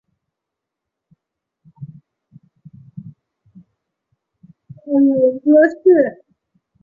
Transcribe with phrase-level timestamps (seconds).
[4.83, 6.23] 母葛氏。